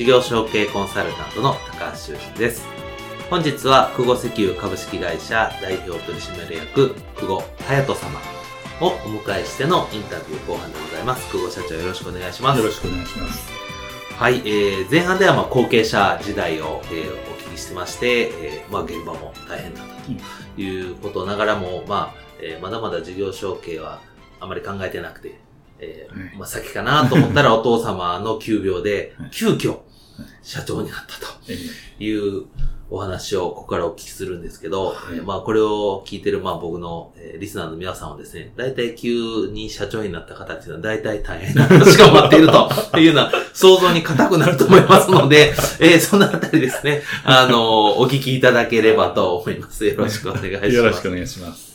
[0.00, 2.66] 事業承継コンサルタントの高橋修人です。
[3.28, 8.18] 本日は、久保石油株式会社代表取締役、久保隼人様
[8.80, 11.30] をお迎えしてのインタビュー後半でございます。
[11.30, 12.58] 久保社長よろしくお願いします。
[12.60, 13.52] よろしくお願いします。
[14.16, 24.00] はい、えー、前半ではまあ後継者時代を、えー、お聞きしてまして、えー、まあ現場も大変だったということながらも、まあ、えー、まだまだ事業承継は
[24.40, 25.38] あまり考えてなくて、
[25.78, 29.80] えー、まあ先かなと思ったらお父様の急病で、急遽、
[30.42, 31.52] 社長になったと
[32.02, 32.46] いう
[32.90, 49.86] お話をここからお聞きするんですけど、はい、まあこれを聞いてるまあ僕の、えリスナーの皆さんはですね、大体急に社長になった方っていうのは大体大変な話が待っていると いうのは想像に固くなると思いますので、えー、そのあたりですね、あのお聞きいただければと思います。
[49.86, 50.68] よろしくお願いします。
[50.74, 51.69] よろしくお願いします。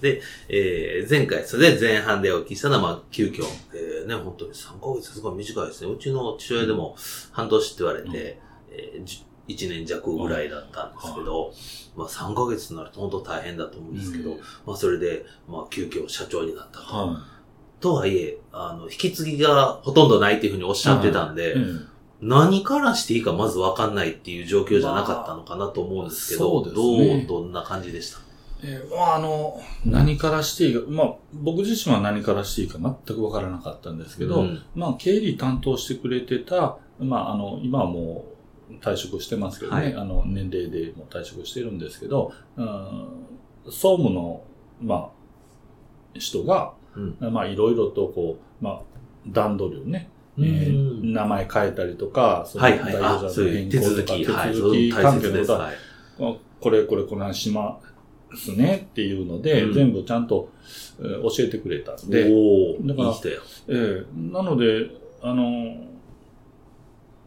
[0.00, 5.92] で、えー、前回、それで前半でお聞きしたのは、まあ、急遽、えー、ね、本当に3ヶ月すごい短いですね。
[5.92, 6.96] うちの父親でも
[7.32, 9.04] 半年って言われて、うん、えー、
[9.48, 11.52] 1年弱ぐらいだったんですけど、
[11.96, 16.96] まあ3ヶ月になると本当大変だと思うんですけど、うん、まあそれで、まあ急遽社長になったと。
[16.96, 21.88] はい、とはいえ、あの、引き継ぎがほとんどないっていうふうにおっしゃってたんで、うん、
[22.22, 26.74] 何からしていいかまずわかんないっていう状況じゃなかったのかなと思うんですけど、まあね、
[27.26, 28.29] どう、どんな感じでした？
[28.62, 38.26] えー、まあ、あの、何からしていいか、まあ、僕自身は何からしていいか全くわからなかったんですけど、うん、まあ、経理担当してくれてた、まあ、あの、今はも
[38.70, 43.08] う退職してますけどね、はい、あの、年齢でも退職してるんですけど、うん、
[43.66, 44.44] 総務の、
[44.80, 45.10] まあ、
[46.14, 48.82] 人が、うん、まあ、いろいろとこう、まあ、
[49.26, 54.90] 段取りをね、えー、名前変えたりとか、その代表者の変更とか、手続き。
[54.92, 57.78] 関係のこと、はい、これこれこのしま、
[58.36, 60.50] すねっていうので、うん、全部ちゃんと、
[61.00, 62.24] えー、教えてくれたんで。
[62.24, 63.16] だから、いい
[63.68, 64.90] えー、なので、
[65.22, 65.90] あの、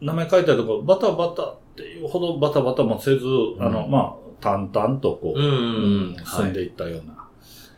[0.00, 7.28] 名前書いたりとか、バタバタっていうほどバタバタもせず、うん、あの、まあ、淡々とこう、うん、進んでいったような。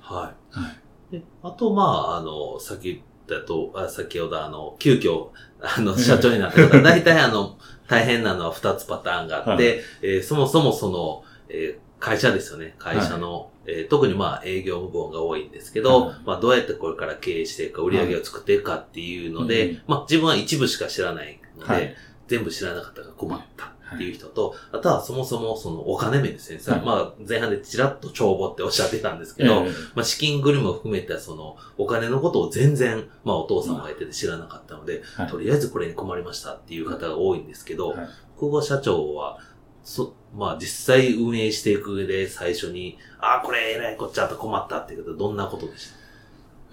[0.01, 0.59] はい。
[0.59, 0.69] は
[1.11, 1.13] い。
[1.13, 5.29] であと、まあ、あの、先だと、あ先ほどあの、急遽、
[5.61, 7.57] あの、社長になった方、大体あの、
[7.89, 9.65] 大変なのは二つパターンがあって、はい、
[10.03, 12.75] えー、そもそもその、えー、会社ですよね。
[12.79, 21.97] 会社の、はい、えー、特にまあ営業部門が多いんですけど、はい、まあどうやってこれから経営していくか、売り上げを作っていくかっていうので、はい、まあ自分は一部しか知らないので、
[22.29, 26.61] 全部知らなかったから困ったっていう人と、あとはそもそもそのお金面ですね。
[26.85, 29.65] まあ前半でちらっと帳簿っておっしゃってたんですけど、
[29.95, 37.95] まあ資金繰りも含めてそのお金のことを全然、まあお父さんが言ってて知らなかったので、とりあえずこれに困りましたっていう方が多いんですけど、
[38.39, 39.39] 空母社長は、
[39.87, 45.97] そ、まあ実際運営していく上で最初に、ああ、これえらいこっちゃと困ったっていうことはどんなことでした？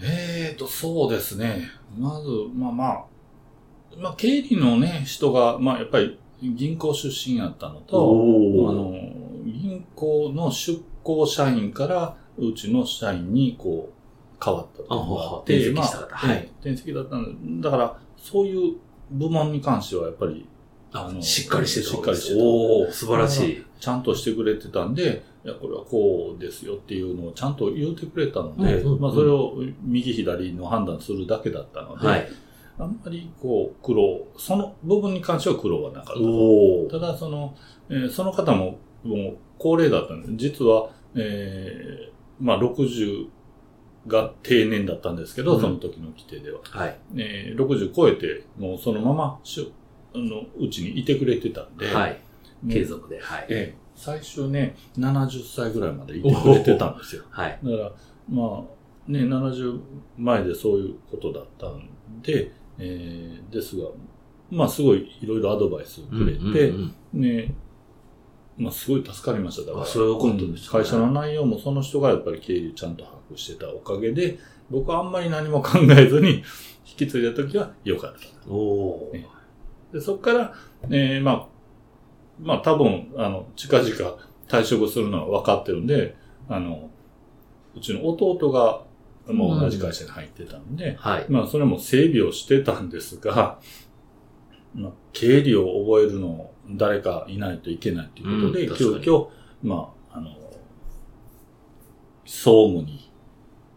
[0.01, 1.69] ええと、そうですね。
[1.95, 3.05] まず、まあまあ、
[3.95, 8.91] まあ経理のね、人が、まあやっぱり銀行出身やったのと、あの、
[9.45, 16.49] 銀行の出向社員からうちの社員にこう変わったとがあって、転籍した方、まあ、はい。
[16.61, 18.77] 転籍だったんで、だからそういう
[19.11, 20.47] 部門に関してはやっぱり
[20.93, 22.43] あの、しっかりしてたしっかりしてた。
[22.43, 23.65] お素晴らしい。
[23.79, 32.27] ちゃんとしてくれてたんで、いや、これはこうですよっていうのをちゃんと言うてくれたので、うんうん、まあそれを右左の判断するだけだったので、はい、
[32.79, 36.15] あんまりこう苦労、その部分に関しては苦労はなかっ
[36.89, 36.99] た。
[36.99, 37.57] ただその、
[37.89, 43.27] えー、その方ももう高齢だったんで、実は、えー、まあ60
[44.07, 46.59] が定年だったんですけど、うん、その時の規定では。
[46.63, 46.97] はい。
[47.17, 49.39] えー、60超えて、もうそのまま
[50.15, 52.19] のうちにいてくれてたんで、はい。
[52.69, 53.45] 継続で、はい。
[53.49, 57.23] ええ、最初ね、70歳ぐらいまでいてくれてたんですよ。
[57.29, 57.59] はい。
[57.63, 57.91] だから、
[58.29, 58.63] ま
[59.07, 59.79] あ、ね、70
[60.17, 61.89] 前でそういうことだったん
[62.21, 63.87] で、えー、ですが、
[64.49, 66.73] まあ、すごいいろいろアドバイスをくれて、
[67.13, 67.53] ね、
[68.57, 69.67] まあ、すごい助かりました。
[69.67, 74.37] だから、そういうことです、ね、会社の内容もその人がやっぱり経理ちゃんと把握してたおかげで、
[74.69, 76.43] 僕はあんまり何も考えずに
[76.85, 78.49] 引き継いだ時は良かった。
[78.49, 79.27] おね、
[79.93, 80.53] でそこから、
[80.89, 81.47] えー、まあ、
[82.41, 83.89] まあ多分、あの、近々
[84.47, 86.15] 退職するのは分かってるんで、
[86.49, 86.89] あの、
[87.75, 88.83] うちの弟が、
[89.31, 91.25] もう同じ会社に入ってたんで、うん、はい。
[91.29, 93.59] まあそれも整備をしてたんですが、
[94.75, 99.29] まあ、経理を覚えるの誰かいないといけないということで、うん、急遽、
[99.61, 100.31] まあ、あの、
[102.25, 103.11] 総務に、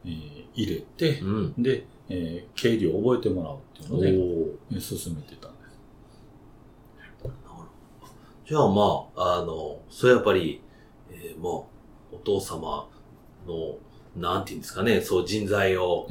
[0.04, 5.50] えー、入れて、うん、で、えー、経理を覚えてもらうっていうので、進めてた。
[8.46, 10.62] じゃあまあ、あの、それやっぱり、
[11.10, 11.69] えー、も
[12.12, 12.88] う、お父様
[13.44, 13.76] の、
[14.16, 16.06] なんていうんですかね、そう人材を、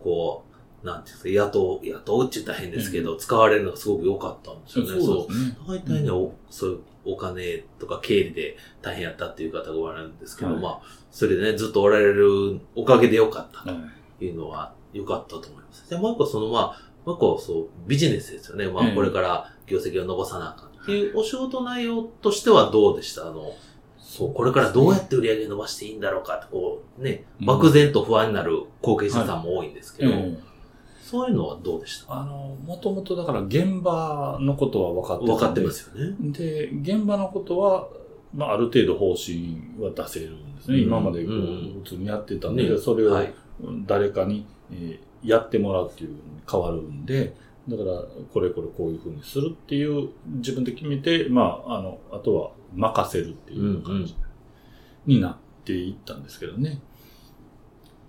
[0.00, 0.44] こ
[0.82, 5.00] う、なんていうんですか、雇う、雇うって言ったら変ですけど、うん、使われるのがすごく良かったんですよね。
[5.00, 5.56] そうね。
[5.66, 10.80] 大体ね、うん、そういうお金とか経理で大変やったっていう方がおられるんですけど、はい、まあ、
[11.12, 15.88] それでね、ずっとおられるおかげで良かったというのは良かったと思います。
[15.88, 18.68] で、もう一個そのまあ、もう一個そう、ビジネスですよね。
[18.68, 23.28] まあ、これから業績を伸ばさなあかんっていうお仕事内容としてはどうでした？
[23.28, 23.52] あの、
[23.98, 30.38] そう、これからどうやって売り上げ伸ばしていいんだろうかって、こう、ね、漠然と不安になる後継者さんも多いんですけど、はい
[31.04, 32.14] そういうのはどうでした？
[32.14, 36.16] あの、もともとだから現場のことは分かって分かってますよね。
[36.32, 37.88] で、現場のことは、
[38.34, 40.78] まあ、ある程度方針は出せるんですね。
[40.78, 43.16] うん、今までこう、普通にやってたんで、ね、それを
[43.86, 46.18] 誰かに、えー、やってもらうっていうに
[46.50, 47.34] 変わるんで、
[47.68, 54.14] だから、これこれこういうふうにするっていう自分で決めて、まあ、あの、あとは任せるっていう感じ
[55.06, 56.80] になっていったんですけどね。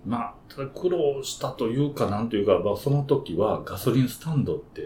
[0.05, 4.81] まあ、ただ苦労したというか、なんというか、まあ、その時はガソリンスタンドって、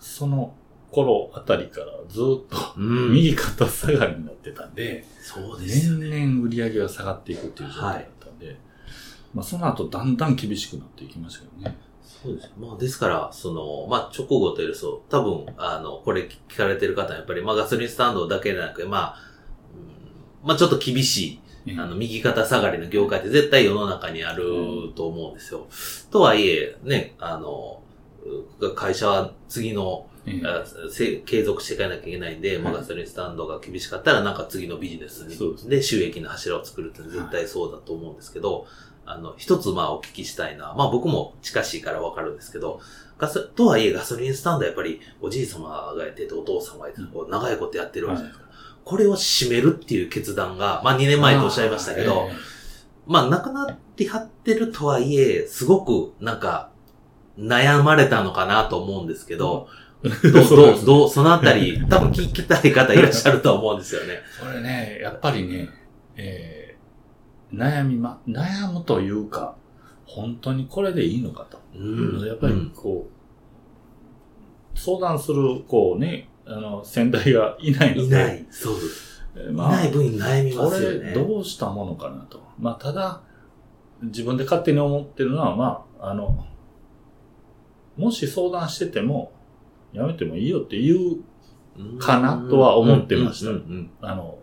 [0.00, 0.54] その
[0.90, 8.56] 頃あたりからずっと右肩下がりになってたんで、そうですね、年々売り上げが下がっていくっていう状態だったんで、はい、
[9.34, 11.76] まあ、その後だんだん厳しくなっていきましたけどね。
[12.02, 12.52] そうです。
[12.58, 19.16] まあ、ですから、その、まあ、直後というと、多分、あの、これ聞かれてる方はやっぱり、まあ、ガソリンスタンドだけでなく、まあ、
[20.42, 25.66] うん、まあ、ちょっと厳しい、あの、右肩下がりの業界って絶対世の中にあると思うんですよ。
[26.10, 27.82] とはいえ、ね、あの、
[28.74, 30.06] 会社は次の、
[31.24, 35.36] 継続していかなきゃいけないんで、まあ、ガソリンスタンドが厳しかったら、なんか次のビジネスに、
[35.68, 38.66] で収益の柱を作るって絶対そうだと思うんですけど、
[39.10, 42.80] あの、一つまあお聞きしたいのは、まあ僕も近しいからわかるんですけど、
[43.18, 48.50] ガソ、とはいえガソリンスタンドやっぱりおじい様がやってて、お父様がやってて、こう長いことやってるわけじゃないですか。
[48.84, 52.36] これを閉めるっていう決断が、まあ2年前とおっしゃいましたけど、えー、
[53.06, 56.70] まあ亡くなってはってるとはいえ、すごくなんか
[57.38, 59.68] 悩まれたのかなと思うんですけど、
[60.02, 64.20] どう、 どう、どう、そのあたり、多分聞きたい方いらっしゃると思うんですよね。
[64.40, 65.68] これね、やっぱりね、
[66.16, 66.57] えー、
[67.52, 69.56] 悩みま、悩むというか、
[70.04, 71.58] 本当にこれでいいのかと。
[71.74, 73.08] うん、やっぱりこ
[74.74, 78.06] う、相談する、こうね、あの、先代がいないので。
[78.06, 78.46] いない。
[78.50, 79.18] そうです。
[79.52, 81.12] まあ、いない分悩みますよね。
[81.12, 82.42] これどうしたものかなと。
[82.58, 83.22] まあ、ただ、
[84.02, 86.46] 自分で勝手に思ってるのは、まあ、あの、
[87.96, 89.32] もし相談してても、
[89.92, 93.50] やめてもいいよって言うかなとは思ってました。
[94.06, 94.38] あの、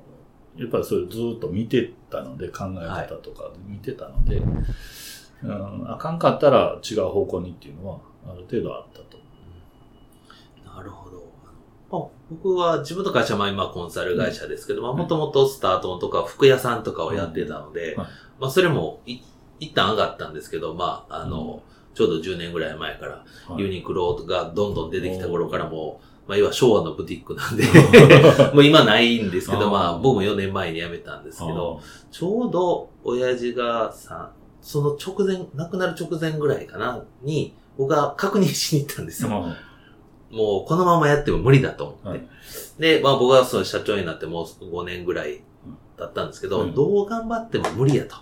[0.58, 4.46] やっぱりそれずっと見てたので、考え方とか見てたので、はい、
[5.44, 9.18] うん、あかんかったら違う方向にっていうのは、ある程度あったと。
[10.66, 11.16] なるほど。
[12.30, 17.96] 僕は自分の会社は今コンサル会社ですけど、まあもともとスタートとか服屋さんとかをやってたので、
[18.40, 19.22] まあそれも一
[19.74, 21.62] 旦上がったんですけど、まああの、
[21.94, 23.26] ちょうど10年ぐらい前から、
[23.58, 27.64] ユニクロがどんどん出てきた頃からもまあ、要は昭和のブティックなんで。
[28.54, 31.80] もう今ないんですけど、まあ、僕も4年前に辞めたんですけど、
[32.12, 39.30] ちょうど親父がさ、その直前、亡くなる直前ぐらいかな、に、僕が確認しに行ったんですよ。
[40.32, 41.86] もうこのままやっても無理だと。
[41.86, 42.08] 思って。
[42.08, 42.28] はい、
[42.80, 45.44] で、まあ僕はその社長になってもう5年ぐらい
[45.98, 48.16] だったんですけど、うん、どう頑張っても無理やと。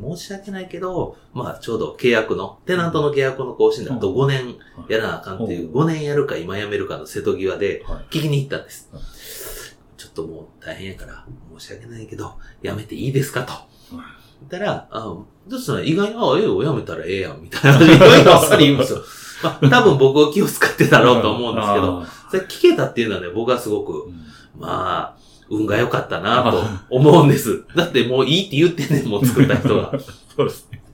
[0.00, 4.56] 申し訳ないけど、まあちょうど契約の、テナントの契約の更新だと5年
[4.88, 8.90] やらなあかんっていう、5年やるか今やめるかの瀬戸際で聞きに行ったんです。
[9.96, 11.24] ちょっともう大変やから
[11.58, 13.52] 申し訳ないけど、やめていいですかと。
[13.90, 17.80] 言ったら、あどうしたら意外に、あ、ええよ、やめたらええやん、みたいな。
[17.94, 19.02] 意外にあっさり言うんですよ。
[19.42, 24.10] まあ、 多分僕は気を使ってたろうと思うんですけど、それ聞けたっていうのはね、僕はすごく、
[24.58, 25.24] まあ、
[25.54, 27.64] 運が良かったなと思うんです。
[27.76, 29.92] だってもういいって言ってんねん、もう作った人が。
[30.36, 30.84] そうですね。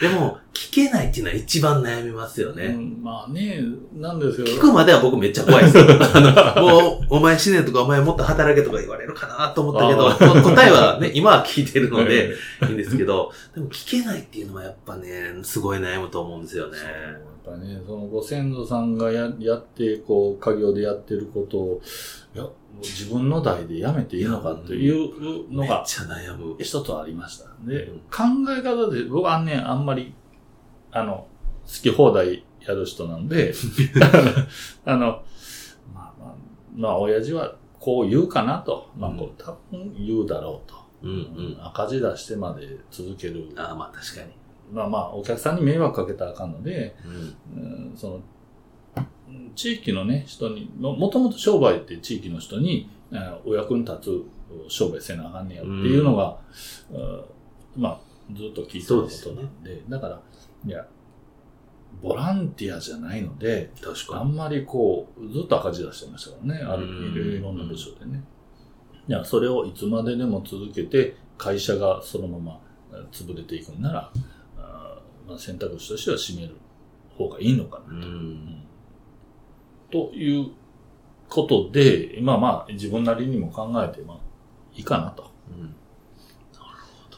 [0.00, 2.66] でも、聞けないっていうのは一番悩みますよね。
[2.66, 3.60] うん、まあね、
[3.94, 4.46] なんですよ。
[4.46, 5.84] 聞くまでは僕めっちゃ怖いですよ。
[6.14, 12.34] あの、もう、お前死ねとかお前もっと働けとか言われるかなと思ったけど、答えはね、今は聞いてるので
[12.68, 16.76] いいんですけど、でも聞けないっていうのはやっぱね、すごい悩むと思うんですよね。
[16.76, 21.82] やっぱね、そのご先祖さんがややって、こう、家業でやってることを、
[22.80, 25.84] 自分の代でやめていいのかというのが。
[26.58, 27.50] 一つありました。
[27.64, 30.14] で、うん、考え方で、僕はね、あんまり、
[30.90, 31.26] あの、
[31.66, 33.52] 好き放題やる人なんで、
[34.84, 35.22] あの、
[35.94, 36.34] まあまあ、
[36.74, 38.90] まあ、親父はこう言うかなと。
[38.96, 40.76] まあ、こう、多分言うだろうと。
[41.02, 43.48] うんうん、赤字出してまで続ける。
[43.56, 44.32] ああ、まあ確かに。
[44.72, 46.96] まあまあ、お客さんに迷惑かけたらあかんので、
[47.54, 48.20] うん、うん、その、
[49.54, 52.88] 地域のね、人に、もともと商売って地域の人に、
[53.44, 54.24] お役に立
[54.68, 56.38] つ商売せなあかんねやっていうのが、
[56.90, 58.00] うん、まあ、
[58.34, 60.20] ずっと聞いてることなんで、でね、だから、
[60.64, 60.86] いや、
[62.02, 63.70] ボランティアじゃないので、
[64.10, 66.86] あんまりこう、ずっと赤字出してましたからね、ある
[67.38, 68.22] いろんな部署でね。
[69.08, 72.60] いや、それをいつまででも続けて、会社がそのまま
[73.12, 74.12] 潰れていくんなら、
[74.58, 76.56] あまあ、選択肢としては閉める
[77.16, 78.08] 方がいいのかなと。
[79.90, 80.50] うんという
[81.28, 84.16] ことで、まあまあ、自分なりにも考えて、まあ、
[84.74, 85.30] いいかなと。
[85.50, 85.62] うん。
[85.62, 85.74] なる
[86.58, 87.16] ほど。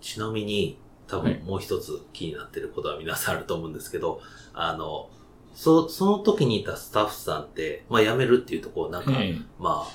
[0.00, 4.20] ちなみに、多分もう一つ気になってることは皆さんあると思うんですけど、
[4.52, 5.08] あの、
[5.54, 9.12] そ、その時にいたスタッフさんって、まあ辞めるっていうところ、なんか、
[9.58, 9.86] ま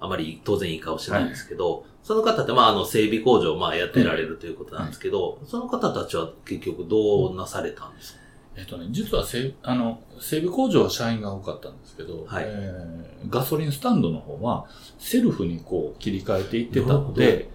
[0.00, 8.20] あ、あまり当然いい顔してないんですけど、はい、その方って、まあ、あの、整備工場、まあ、やってられるということなんですけど、はい、その方たちは結局どうなされたんですか、
[8.58, 12.44] えっとね、実はせあの整備工場は社員が多かったんですけど、はい。
[12.44, 14.66] えー、ガソリンスタンドの方は
[14.98, 17.48] セルフにこう切り替えていってたので、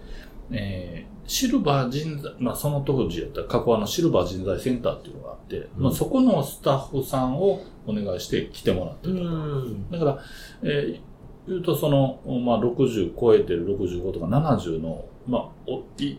[0.50, 9.98] えー、シルバー人材、まあその当時やったら、過去あのシルバー人材センターっていうのがあって、うん、まあそこのスタッフさんをお願いして来てもらってた。
[9.98, 10.24] だから、
[10.62, 11.00] えー、
[11.48, 16.18] 言うとその、まあ60超えてる65とか70の、まあ、おい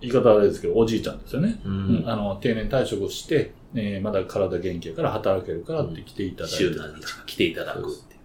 [0.00, 1.60] 言い方あれですけど、おじいちゃんですよね。
[1.64, 8.16] うん、あの、定年退職して、えー、まだ体元気やから働けるからって来ていただいて、週何日か来ていただくって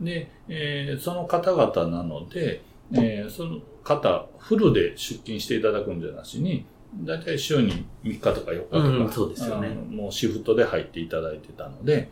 [0.00, 9.68] で、えー、その方々なので、えー、その方、フルで出勤していただくんじゃなしに、だいたい週に3日とか4日とか、うん、そうですよね。
[9.68, 12.10] もうシフトで入っていただいてたので、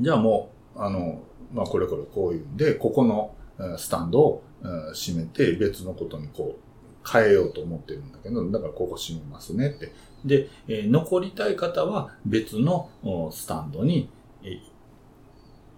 [0.00, 1.22] じゃあもう、あの、
[1.54, 3.34] まあ、これこれこういうんで、ここの
[3.78, 4.44] スタンドを
[4.94, 6.71] 閉めて別のことにこう
[7.10, 9.92] 変えようと思ってるんだけど、だからここ閉めますねって。
[10.24, 12.88] で、えー、残りたい方は別の
[13.32, 14.08] スタンドに、
[14.42, 14.60] えー、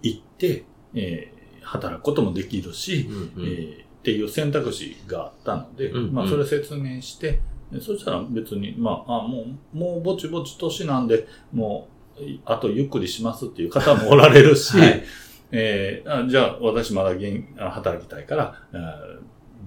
[0.03, 7.41] 行って、えー、働くこともできるし、うんうん、えー、っていう選択肢があったので、うんうん、まあそれ説明して、
[7.81, 11.89] そしたら別に、まあ、あもう、もうぼちぼち年なんで、も
[12.19, 15.03] う、あとゆっくりしますっていう方もおられるし、 はい、
[15.51, 18.61] えー、じゃあ私まだ現働きたいから、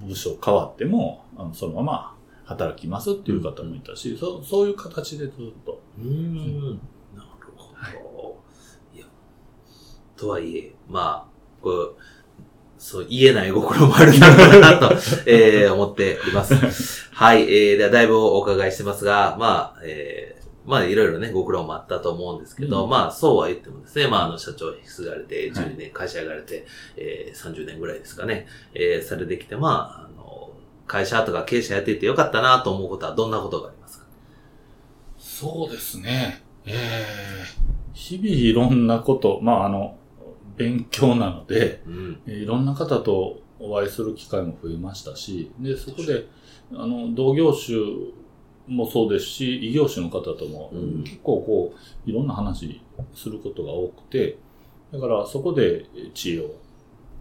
[0.07, 2.15] 部署変わっても、あのそのまま
[2.45, 5.81] 働きますっていう方もいたし、うん、そそういう形でずっと。
[5.99, 6.81] うん、
[7.15, 7.75] なるほど。
[7.75, 7.91] は
[8.95, 9.07] い、いや
[10.17, 11.97] とはいえ、まあ、こう、
[12.79, 14.93] そう、言えない心もあるだろうなと、
[15.27, 16.55] えー、思っています。
[17.13, 30.53] はい、えー、ではだいぶお伺いしてますが、まあ、えー、まあ、いろいろね、ご苦労もあったと思うんですけど、うん、まあ、そうは言ってもですね、まあ、あの、社長引き継がれて、12年、会社上がれて、えー、30年ぐらいですかね、えー、されてきて、まあ、あの、
[30.87, 34.07] 会社とか経営者やっていてよかったなと思うことはどんなことがありますか？
[35.19, 36.43] そうですね。
[36.65, 39.97] えー、日々いろんなこと、まあ、あの、
[40.57, 46.27] 勉強なので、うん、いろんな方とお会いする機会も増えましたし、で、そこで、
[46.75, 47.79] あの、同業種
[48.69, 50.71] もそうですし、異業種の方とも、
[51.05, 51.75] 結構こ
[52.07, 52.81] う、いろんな話
[53.15, 54.39] することが多くて、
[54.93, 56.51] だからそこで知恵を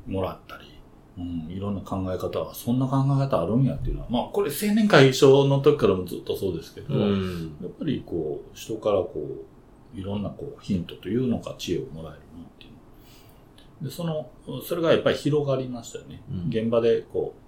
[0.05, 0.77] もらったり、
[1.17, 14.29] うん、いろんな考え方は、そんな考え方あるんやっていうのは、まあ、これ青年会議所の時からもずっとそうですけど、うん、やっぱりこう、人からこう、いろんなこう、ヒントというのか知恵をもらえるなっていうで、その、
[14.63, 16.21] それがやっぱり広がりましたよね。
[16.31, 17.46] うん、現場でこう、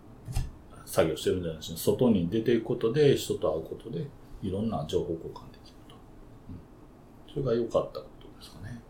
[0.90, 4.08] 作業してるんじゃないし、外に出ていくことで、人と会うことで、
[4.42, 5.96] いろんな情報交換できると。
[6.50, 8.82] うん、それが良かったことですかね。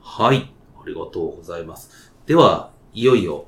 [0.00, 0.52] はい。
[0.76, 2.12] ありがとうございます。
[2.26, 3.46] では、いよいよ、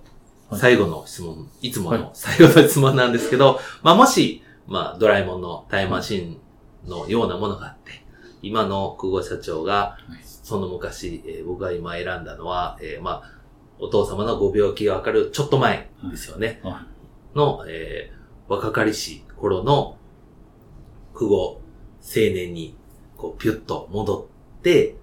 [0.52, 6.40] 最後の質問、はい、いつもの最後の質問なんですけど、はい、まあもし、まあドラえもんのタイムマシン
[6.88, 8.04] のようなものがあって、
[8.42, 13.36] 今の久保社長がその昔、えー、僕が今選んだのは、えー、まあ、
[13.78, 16.60] お父様のご病気がわかるちょっと前ですよね。
[16.62, 16.74] はい、
[17.36, 19.96] の、えー、若かりし頃の
[21.14, 21.60] 久保青
[22.14, 22.76] 年に、
[23.16, 24.28] こう、ピュッと戻
[24.58, 24.96] って、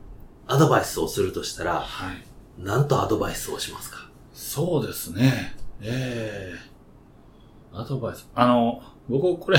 [0.48, 2.24] アドバイスをするとしたら、はい。
[2.62, 4.10] なんとアドバイスをしますか？
[4.34, 5.56] そうですね。
[5.82, 8.30] ええー、アドバイス。
[8.36, 9.58] あの、僕、これ、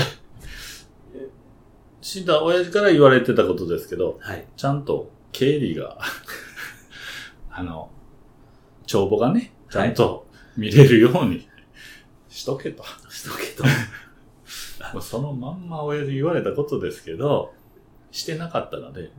[2.01, 4.45] 死んだ親父から言われてたことですけど、はい。
[4.55, 5.97] ちゃんと経理が
[7.51, 7.89] あの、
[8.85, 11.47] 帳簿がね、ちゃんと見れるように
[12.35, 12.83] しとけと。
[13.09, 13.63] しとけと。
[15.01, 17.53] そのまんま親父言われたことですけど、
[18.11, 19.09] してなかったので、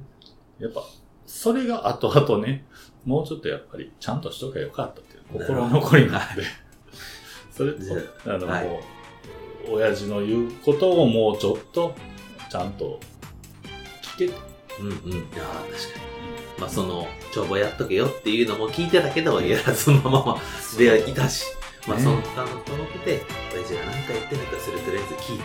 [0.58, 0.84] やっぱ、
[1.26, 2.66] それが後々ね、
[3.06, 6.42] もうちょっとやっぱりちゃんとしとけばよかったっていう心残りなんで、
[7.50, 7.80] それと、
[8.26, 8.80] あの、はい、も
[9.70, 11.94] う、親父の言うことをもうちょっと、
[12.50, 13.00] ちゃんと
[14.02, 14.34] 聞けと。
[14.78, 14.92] うんうん。
[14.92, 15.42] いや
[15.72, 16.04] 確かに。
[16.58, 20.38] まあその、帳簿やっとけよっていうのも聞いてたけど、やらずのまま
[20.78, 21.46] ではいたし、
[21.86, 23.22] まあその他のと思ってて、
[23.54, 25.44] 親父が何か言ってないかそれとりあえず聞いて、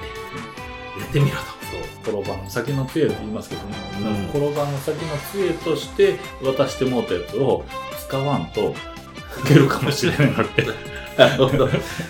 [1.00, 1.62] やってみろと。
[2.04, 7.64] そう、転ばの先の杖って言いますけどね、うん、転ばの先の杖として渡してもうたやつを
[8.08, 8.74] 使わんと、
[9.32, 10.66] かけるかもしれないなって。
[11.18, 11.70] なるほど。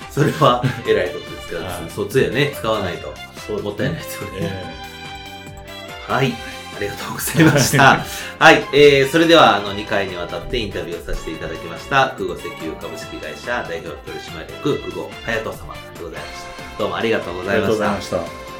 [0.09, 3.13] それは偉いことですけど、そっちでね、使わないと。
[3.61, 4.37] もったいないですよね。
[4.41, 6.33] えー、はい。
[6.81, 8.03] ありがとうございました。
[8.39, 8.63] はい。
[8.73, 16.43] えー、それでは、あの、2回にわたってインタビューをさせていただきました、空母石油株式会社代表取締役、久保隼人様でございまし
[16.77, 16.79] た。
[16.79, 17.61] どうもありがとうございました。
[17.61, 18.50] ありがとうございました。